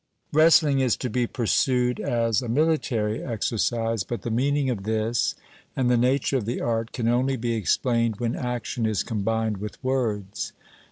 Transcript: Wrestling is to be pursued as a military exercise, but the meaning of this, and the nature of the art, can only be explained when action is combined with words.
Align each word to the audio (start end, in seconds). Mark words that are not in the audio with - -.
Wrestling 0.33 0.79
is 0.79 0.97
to 0.97 1.11
be 1.11 1.27
pursued 1.27 1.99
as 1.99 2.41
a 2.41 2.49
military 2.49 3.23
exercise, 3.23 4.03
but 4.03 4.23
the 4.23 4.31
meaning 4.31 4.67
of 4.71 4.81
this, 4.81 5.35
and 5.75 5.91
the 5.91 5.95
nature 5.95 6.37
of 6.37 6.45
the 6.47 6.59
art, 6.59 6.91
can 6.91 7.07
only 7.07 7.35
be 7.37 7.53
explained 7.53 8.15
when 8.15 8.35
action 8.35 8.87
is 8.87 9.03
combined 9.03 9.57
with 9.57 9.77
words. 9.83 10.53